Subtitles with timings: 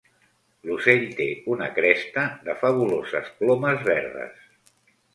[0.69, 1.27] L'ocell té
[1.57, 4.53] una cresta de fabuloses plomes verdes.